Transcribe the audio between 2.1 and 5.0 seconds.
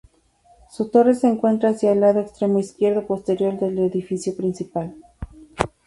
extremo izquierdo posterior del edificio principal.